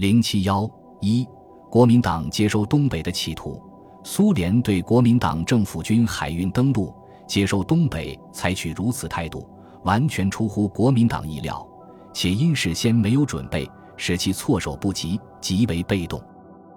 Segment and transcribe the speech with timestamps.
[0.00, 0.66] 零七幺
[1.02, 1.28] 一，
[1.68, 3.62] 国民党接收东北的企图。
[4.02, 6.90] 苏联对国民党政府军海运登陆、
[7.26, 9.46] 接收东北采取如此态度，
[9.84, 11.68] 完全出乎国民党意料，
[12.14, 16.18] 且因事先没有准备，使其措手不及，极为被动。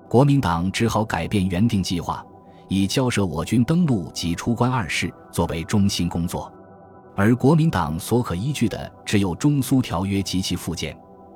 [0.10, 2.22] 国民党只好改变原定计划，
[2.68, 6.52] 以交涉我军登陆及出关二事作为中心工作，
[7.16, 10.94] 而国民党所可依据的只有中苏条约及其附件，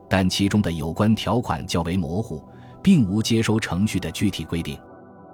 [0.10, 2.44] 但其中的有关条款较为模糊，
[2.82, 4.78] 并无接收程序的具体规定。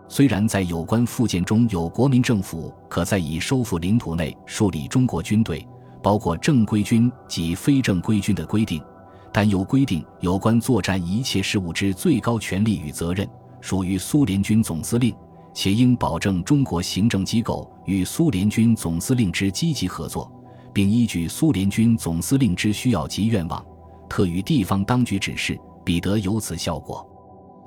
[0.07, 5.65] 虽然在有关附件中有国民政府可在已收复领土内树立中国军队，
[6.01, 8.83] 包括正规军及非正规军的规定，
[9.31, 13.27] 但又规定有关作战一切事务之最高权力与责任
[13.61, 15.15] 属于苏联军总司令，
[15.53, 20.31] 且应保证中国行政机构与苏联军总司令之积极合作，
[20.73, 23.65] 并依据苏联军总司令之需要及愿望，
[24.13, 27.03] 特与地方当局指示，彼得有此效果。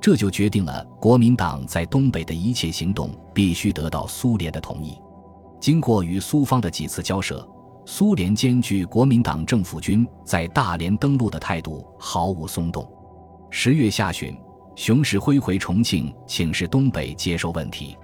[0.00, 4.96] 这就决定了国民党在东北的一切行动必须得到苏联的同意。
[5.59, 7.45] 经过与苏方的几次交涉，
[7.85, 12.88] 苏联兼具国民党政府军在大连登陆的态度毫无松动。
[13.51, 14.32] 十月下旬，
[14.76, 17.96] 熊式辉回重庆请示东北接收问题。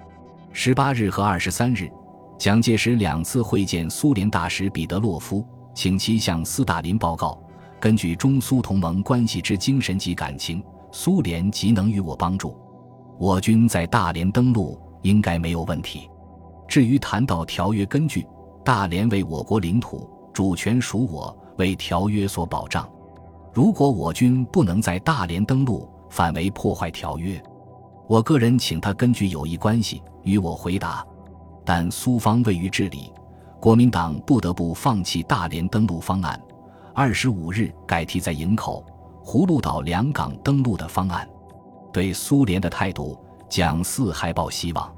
[0.50, 1.88] 十八日和二十三日，
[2.40, 7.40] 蒋介石两次会见苏联大使彼得洛夫，请其向斯大林报告，
[7.82, 10.62] 根据中苏同盟关系之精神及感情。
[10.92, 12.56] 苏联即能与我帮助，
[13.18, 16.08] 我军在大连登陆应该没有问题。
[16.68, 18.24] 至于谈到条约根据，
[18.64, 22.88] 大连为我国领土，主权属我，为条约所保障。
[23.52, 27.42] 如果我军不能在大连登陆，反为破坏条约。
[28.06, 31.04] 我个人请他根据友谊关系与我回答。
[31.64, 33.10] 但苏方未予治理，
[33.60, 36.40] 国民党不得不放弃大连登陆方案。
[36.94, 38.84] 二十五日改提在营口。
[39.24, 41.28] 葫芦岛两港登陆的方案，
[41.92, 43.16] 对苏联的态度，
[43.48, 44.92] 蒋四还抱希望。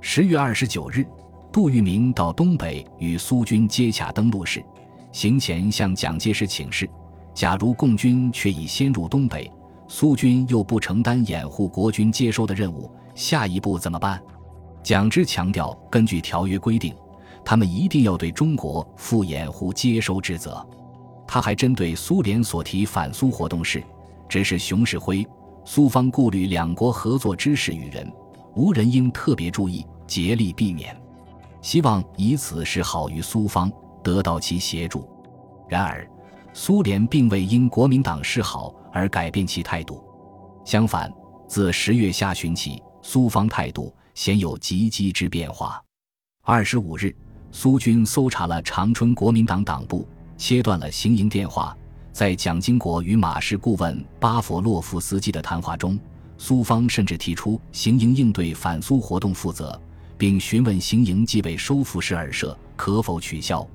[0.00, 1.06] 十月二十九日，
[1.52, 4.64] 杜聿明到东北与苏军接洽登陆时，
[5.12, 6.88] 行前向蒋介石请示：
[7.34, 9.52] 假如共军却已先入东北，
[9.86, 14.18] 苏军又不承担掩护国军接收的任务，下一步怎么办？
[14.82, 16.94] 蒋之强调，根据条约规定，
[17.44, 20.66] 他们一定要对中国负掩护接收之责。
[21.28, 23.84] 他还针对苏联所提反苏活动事，
[24.30, 25.24] 指示熊式辉，
[25.62, 28.10] 苏方顾虑两国合作之事与人，
[28.56, 30.98] 无人应特别注意，竭力避免，
[31.60, 33.70] 希望以此示好于苏方，
[34.02, 35.06] 得到其协助。
[35.68, 36.08] 然而，
[36.54, 40.02] 苏联并未因国民党示好而改变其态度，
[40.64, 41.12] 相反，
[41.46, 45.78] 自十月下旬起，苏方态度鲜有急激之变化。
[46.40, 47.14] 二十五日，
[47.52, 50.08] 苏军搜查了长春国民党党部。
[50.38, 51.76] 切断了行营电话，
[52.12, 55.98] 在蒋经国与马氏顾问巴佛洛夫斯基的谈话中，
[56.38, 59.78] 苏方甚至提出行营应对反苏活动负责，
[60.16, 63.68] 并询问行营既为收复时而设，可否取消。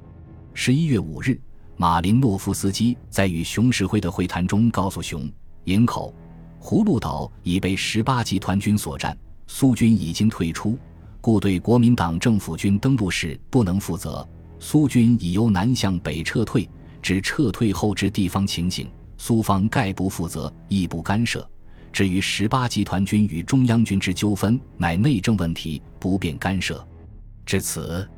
[0.54, 1.38] 十一月五日，
[1.76, 5.30] 马林诺夫斯基在与熊式辉的会谈中告诉熊
[5.66, 6.14] 营口、
[6.62, 10.80] 葫芦岛已被十八集团军所占，苏军已经退出，
[11.20, 14.26] 故对国民党政府军登陆时不能负责。
[14.66, 16.68] 苏军已由南向北撤退，
[17.02, 21.46] 指撤退后之地方情形，苏方概不负责，亦不干涉。
[21.92, 26.82] 至于十八集团军与中央军之纠纷，乃内政问题，不便干涉。
[27.46, 28.10] 至此，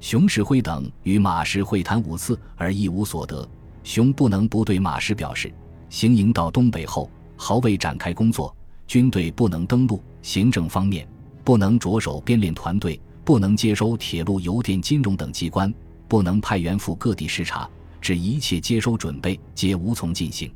[0.00, 3.48] 熊式辉等与马氏会谈五次，而一无所得。
[3.84, 5.54] 熊不能不对马氏表示，
[5.90, 8.54] 行营到东北后，毫未展开工作，
[8.88, 11.06] 军队不能登陆，行政方面
[11.44, 15.72] 不能着手编练团队，不能接收铁路、邮电、金融等机关。
[16.06, 17.68] 不能派员赴各地视察，
[18.00, 20.52] 致一切接收准备皆无从进行。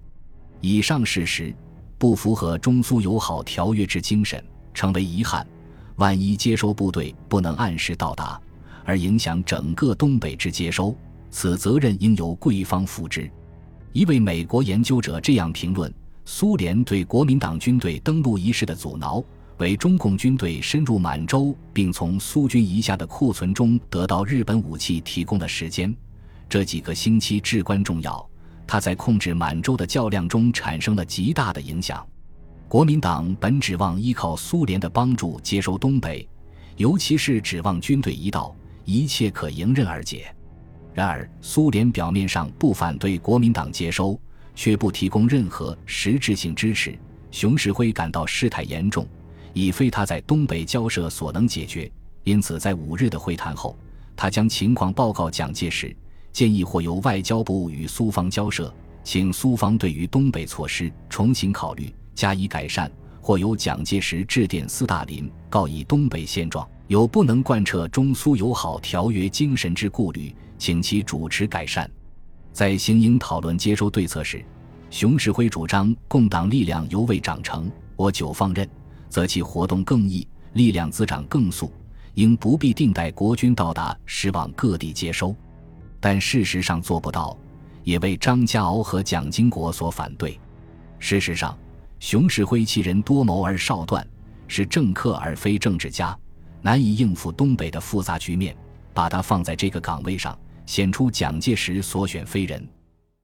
[0.61, 1.53] 以上事实
[1.97, 5.45] 不符合中苏友好条约之精神，成为遗憾。
[5.97, 8.41] 万一接收部队不能按时到达，
[8.85, 10.95] 而影响整个东北之接收，
[11.31, 13.29] 此责任应由贵方负之。
[13.93, 15.93] 一位美国研究者这样评论：
[16.25, 19.25] 苏联对国民党军队登陆一事的阻挠。
[19.59, 25.95] 为中共军队深入满洲，并从苏军遗下的库存中得到日本武器提供的时间，
[26.49, 28.25] 这几个星期至关重要。
[28.67, 32.07] 他在控制满洲的较量中产生了极大的影响。
[32.69, 36.29] 国民党本指望依靠苏联的帮助接收东北，
[36.77, 38.55] 尤其是指望军队一到，
[38.85, 40.33] 一切可迎刃而解。
[40.95, 44.21] 然而，苏联表面上不反对国民党接收，
[44.55, 46.97] 却不提供任何实质性支持。
[47.31, 49.07] 熊式辉感到事态严重。
[49.53, 51.91] 已非他在东北交涉所能解决，
[52.25, 53.77] 因此在五日的会谈后，
[54.17, 55.95] 他将情况报告蒋介石，
[56.33, 58.73] 建议或由外交部与苏方交涉，
[59.05, 62.91] 请苏方对于东北措施重新考虑，加以改善，
[63.21, 66.69] 或由蒋介石致电斯大林，告以东北现状。
[66.87, 71.91] 有不能贯彻中苏友好条约精神之顾虑，请其主持改善。
[72.51, 74.43] 在行营讨论接收对策时，
[74.89, 78.67] 熊式辉主张共党力量犹未长成，我久放任，
[79.09, 81.73] 则其活动更易，力量滋长更速，
[82.15, 85.35] 应不必定待国军到达，时往各地接收。
[86.01, 87.37] 但事实上做不到。
[87.85, 90.39] 也为张家敖和蒋经国所反对。
[90.99, 91.57] 事实上，
[92.01, 94.07] 熊式辉其人多谋而少断，
[94.47, 96.15] 是政客而非政治家，
[96.61, 98.55] 难以应付东北的复杂局面。
[98.93, 102.69] 把他放在这个岗位上，显出蒋介石所选非人。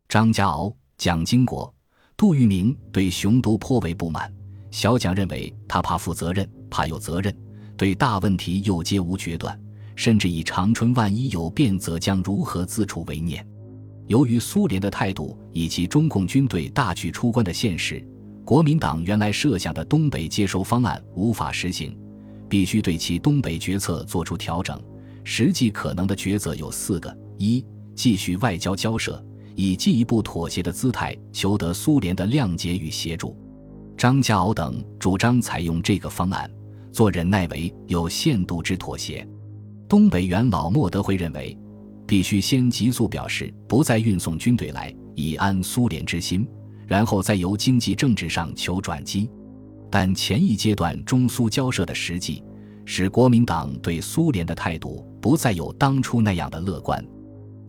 [0.09, 1.71] 张家敖、蒋经国、
[2.17, 4.34] 杜聿明对熊都颇为不满。
[4.75, 7.32] 小蒋认为他怕负责任，怕有责任，
[7.76, 9.56] 对大问题又皆无决断，
[9.94, 13.47] 甚至以长春万一有变，则将如何自处为念。
[14.09, 18.05] 由于苏联的态度以及中共军队大举出关的现实，
[18.44, 21.97] 国民党原来设想的东北接收方案无法实行，
[22.49, 24.77] 必须对其东北决策做出调整。
[25.23, 29.25] 实际可能的抉择有四个：一、继续外交交涉，
[29.55, 33.38] 以进一步妥协的姿态求得苏联的谅解与协助。
[33.96, 36.50] 张家敖等主张采用这个方案，
[36.93, 39.26] 做忍耐为有限度之妥协。
[39.88, 41.56] 东北元老莫德辉认为。
[42.06, 46.46] 必须先急速表示不再运送军队来，以安苏联之心，
[46.87, 49.31] 然后再由经济政治上求转机。
[49.91, 52.44] 但前一阶段中苏交涉的实际，
[52.85, 57.02] 使国民党对苏联的态度不再有当初那样的乐观。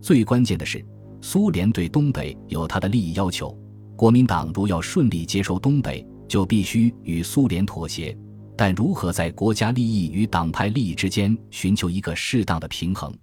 [0.01, 0.85] 最关键的是，
[1.21, 3.57] 苏联对东北有他的利益要求，
[3.95, 8.17] 国民党如要顺利接收东北，就必须与苏联妥协。
[8.57, 13.13] 但如何在国家利益与党派利益之间寻求一个适当的平衡？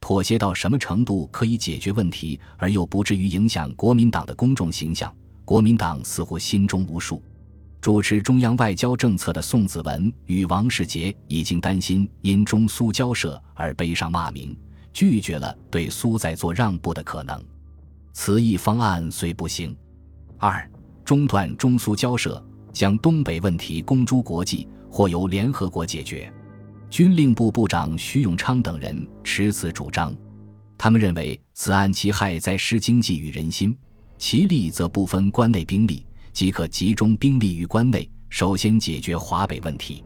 [0.00, 5.12] 妥协到什么程度可以解决问题，而又不至于影响国民党的公众形象？
[5.44, 7.20] 国民党似乎心中无数。
[7.80, 14.56] 主持中央外交政策的宋子文与王世杰已经担心因中苏交涉而背上骂名，
[14.92, 17.40] 拒绝了对苏再做让步的可能。
[18.12, 19.76] 此一方案虽不行，
[20.38, 20.68] 二
[21.04, 22.44] 中断中苏交涉，
[22.76, 26.30] 将东北问题公诸国际，或由联合国解决。
[26.90, 30.14] 军令部部长徐永昌等人持此主张，
[30.76, 33.74] 他们认为此案其害在失经济与人心，
[34.18, 40.04] 其利则不分关内兵力，即可集中兵力于关内，首先解决华北问题。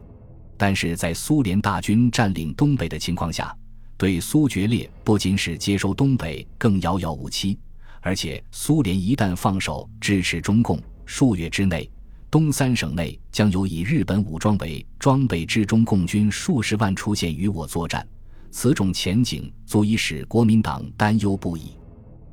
[0.55, 3.53] 但是在苏联大军占领东北的情况下，
[3.97, 7.59] 对苏决裂不仅使接收东北更遥遥无期，
[7.99, 11.91] 而且苏联一旦放手支持中共，数月之内。
[12.31, 18.07] 东三省内将有以日本武装为装备之中共军数十万出现与我作战，
[18.49, 21.73] 此种前景足以使国民党担忧不已。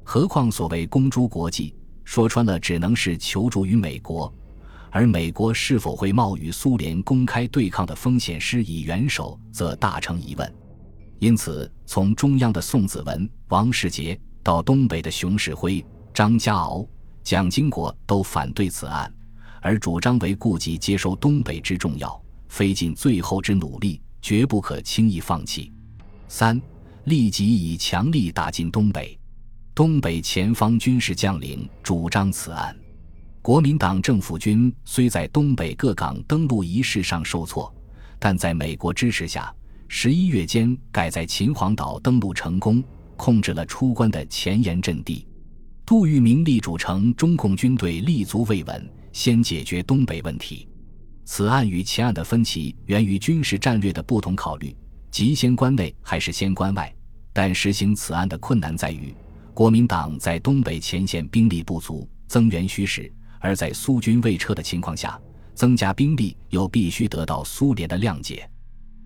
[0.04, 1.74] 何况所谓公诸国际，
[2.04, 4.32] 说穿了只能是求助于美国，
[4.92, 10.54] 而美国是否会冒与苏联公开对抗的风险施以援手，则大成疑问。
[11.18, 15.84] 因此，从中央的宋子文、王世杰到东北的熊式辉、
[16.14, 16.86] 张家敖、
[17.24, 19.12] 蒋经国都反对此案。
[19.60, 25.72] 而主张为顾及接收东北之重要，非尽最后之努力，绝不可轻易放弃。
[26.28, 26.60] 三，
[27.04, 29.18] 立即以强力打进东北。
[29.74, 32.76] 东北前方军事将领主张此案。
[33.40, 37.72] 国民党政府军虽在东北各港登陆仪式上受挫，
[38.18, 39.54] 但在美国支持下，
[39.86, 42.82] 十一月间改在秦皇岛登陆成功，
[43.16, 45.26] 控制了出关的前沿阵地。
[45.86, 48.90] 杜聿明力主称中共军队立足未稳。
[49.12, 50.68] 先解决东北问题，
[51.24, 54.74] 此案与前案的分歧源于军事战略的不同考虑，
[55.10, 56.92] 即先关内还是先关外。
[57.32, 59.14] 但实行此案的困难在于，
[59.54, 65.20] 国民党在东北前线兵力不足，增援需时；而在苏军未撤的情况下，
[65.54, 68.48] 增加兵力又必须得到苏联的谅解。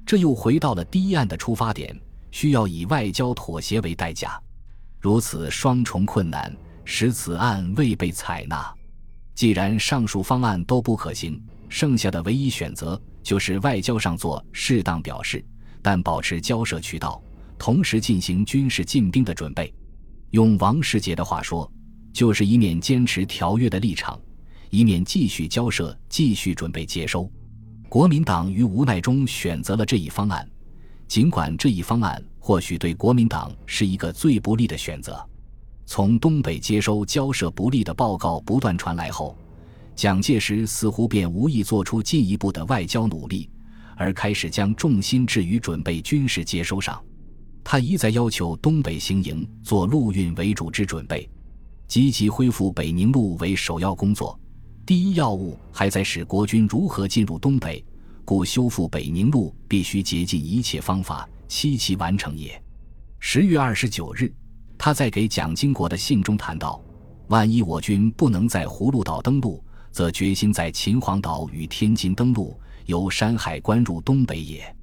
[0.06, 1.94] 这又回到了第一案的出发点，
[2.30, 4.40] 需要以外交妥协为代价。
[5.00, 6.54] 如此双重困难，
[6.84, 8.74] 使此案未被采纳。
[9.42, 15.44] 既然上述方案都不可行，剩下的唯一选择就是外交上做适当表示，
[15.82, 17.20] 但保持交涉渠道，
[17.58, 19.74] 同时进行军事进兵的准备。
[20.30, 21.68] 用王世杰的话说，
[22.12, 24.16] 就是一面坚持条约的立场，
[24.70, 27.28] 一面继续交涉，继续准备接收。
[27.88, 30.48] 国民党于无奈中选择了这一方案，
[31.08, 35.28] 尽管这一方案或许对国民党是一个最不利的选择。
[35.84, 39.36] 从东北接收交涉不利的报告不断传来后，
[39.94, 43.50] 蒋介石似乎便无意做出进一步的外交努力，
[43.96, 47.02] 而开始将重心置于准备军事接收上。
[47.64, 51.28] 他一再要求东北行营做陆运为主之准备，
[51.86, 54.38] 积极恢复北宁路为首要工作，
[54.86, 57.84] 第一要务还在使国军如何进入东北，
[58.24, 62.60] 故修复北宁路必须竭尽一切方法，期其完成也。
[63.20, 64.32] 十月二十九日，
[64.84, 66.82] 他在给蒋经国的信中谈到
[67.30, 69.62] ：“万一我军不能在葫芦岛登陆，
[69.92, 74.76] 则决心在秦皇岛与天津登陆，由山海关入东北也。”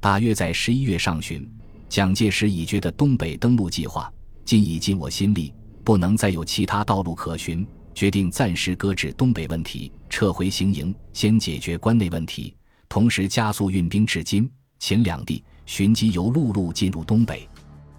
[0.00, 1.50] 大约在十一月上旬，
[1.88, 4.12] 蒋介石已觉得东北登陆计划
[4.44, 7.66] 今已尽我心力，不能再有其他道路可循。
[7.94, 12.54] 决定暂时搁置东北问题，撤回行营，先解决关内问题，
[12.86, 14.46] 同时加速运兵至今、
[14.78, 17.48] 秦两地，寻机由陆路进入东北。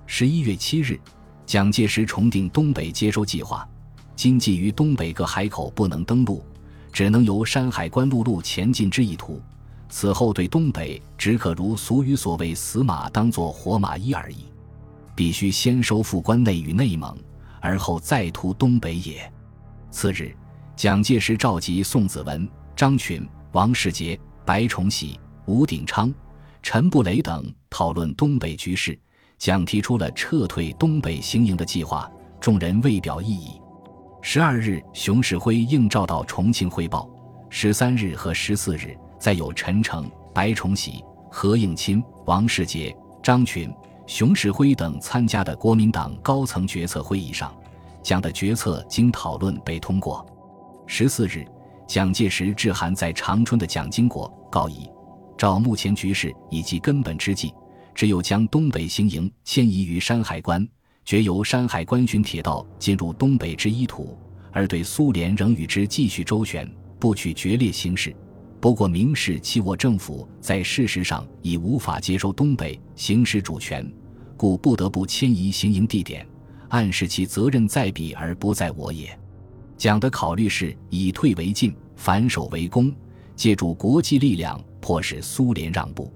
[0.05, 0.99] 十一月七日，
[1.49, 3.67] 蒋介石重定东北接收计划：
[4.15, 6.43] 今基于东北各海口不能登陆，
[6.93, 9.41] 只能由山海关陆路前进之意图。
[9.89, 14.45] 此后对东北只可如俗语所谓“死马当作活马医”而已，
[15.15, 17.17] 必须先收复关内与内蒙，
[17.59, 19.33] 而后再图东北也。
[19.89, 20.31] 次日，
[20.75, 26.13] 蒋介石召集宋子文、张群、王世杰、白崇禧、吴鼎昌、
[26.61, 28.95] 陈布雷等讨论东北局势。
[29.39, 33.59] 蒋提出了撤退东北行营的计划，众人未表异议。
[34.21, 37.09] 十二日，熊式辉应召到重庆汇报。
[37.49, 42.93] 十三日和十四日，再有陈诚、白崇禧、何应钦、王世杰、
[43.23, 43.73] 张群、
[44.05, 47.55] 熊式辉等参加的国民党高层决策会议上。
[48.03, 50.25] 蒋的决策经讨论被通过。
[50.85, 51.47] 十四日，
[51.87, 54.89] 蒋介石致函在长春的蒋经国，告以：
[55.37, 57.53] 照目前局势以及根本之计，
[57.99, 60.65] 只有将东北行营迁移于山海关，
[61.03, 64.17] 决由山海关循铁道进入东北之一途，
[64.53, 66.65] 而对苏联仍与之继续周旋，
[66.97, 68.15] 不取决裂形式。
[68.61, 73.85] 不过明示其我政府在事实上已无法接收东北，行使主权，
[74.37, 76.25] 故不得不迁移行营地点。
[76.69, 79.09] 暗示其责任在彼而不在我也。
[79.75, 82.95] 蒋的考虑是以退为进，反守为攻，
[83.35, 86.09] 借助国际力量迫使苏联让步。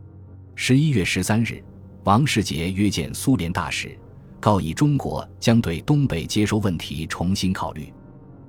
[0.56, 1.62] 十一月十三日，
[2.06, 3.98] 王世杰约见苏联大使，
[4.38, 7.94] 告以中国将对东北接收问题重新考虑。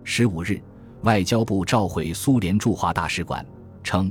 [0.02, 0.60] 十五日，
[1.02, 3.46] 外交部召回苏联驻华大使馆，
[3.84, 4.10] 称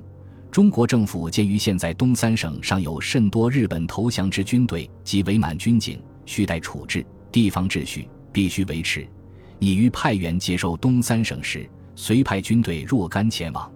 [0.49, 7.05] 中国政府鉴于现在东三省尚有甚多日本投降之军队及伪满军警，需待处置。
[7.29, 9.05] 地方秩序必须维持。
[9.59, 13.69] 已于派员接收东三省时，随派军队若干前往，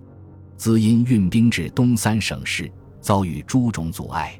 [0.55, 2.71] 兹因运兵至东三省时
[3.01, 4.39] 遭遇诸种阻碍，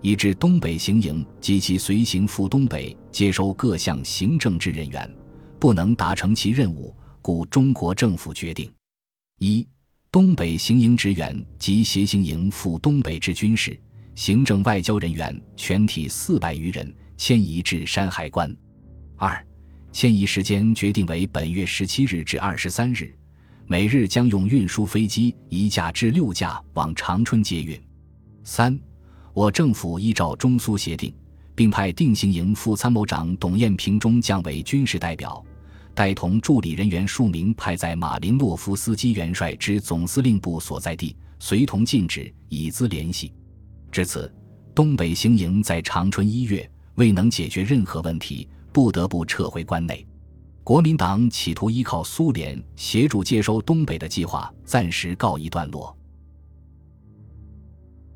[0.00, 5.10] 以致东北行营及其随行赴东北接收各项行政之人员
[5.58, 8.72] 不能达成其任务，故中国政府决定：
[9.38, 9.66] 一、
[10.10, 13.78] 东北行营职员及协行营赴东北之军事、
[14.14, 16.94] 行政、外交人员全体四百余人。
[17.20, 18.56] 迁移至山海关。
[19.16, 19.44] 二，
[19.90, 23.12] 迁移时间决定为本月十七日至二十三日，
[23.66, 27.76] 每日将用运输飞机一架至六架往长春接运。
[28.44, 28.78] 三，
[29.38, 31.14] 我政府依照中苏协定，
[31.54, 35.40] 并派定型营副参谋长董彦平中将为军事代表，
[35.94, 43.32] 带同助理人员数名派在马林诺夫斯基元帅之总司令部所在地，随同禁止，以资联系。
[43.92, 44.34] 至此，
[44.74, 46.68] 东北行营在长春一月。
[46.96, 50.04] 未能解决任何问题，不得不撤回关内。
[50.64, 55.96] 国民党企图依靠苏联协助接收东北的计划暂时告一段落。